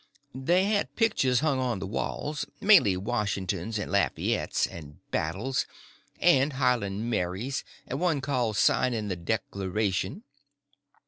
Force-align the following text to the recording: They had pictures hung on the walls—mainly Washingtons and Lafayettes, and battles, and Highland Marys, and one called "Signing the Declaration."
They 0.33 0.63
had 0.65 0.95
pictures 0.95 1.41
hung 1.41 1.59
on 1.59 1.77
the 1.77 1.85
walls—mainly 1.85 2.97
Washingtons 2.97 3.77
and 3.77 3.91
Lafayettes, 3.91 4.65
and 4.65 4.97
battles, 5.11 5.67
and 6.19 6.53
Highland 6.53 7.07
Marys, 7.07 7.63
and 7.85 7.99
one 7.99 8.19
called 8.19 8.57
"Signing 8.57 9.09
the 9.09 9.15
Declaration." 9.15 10.23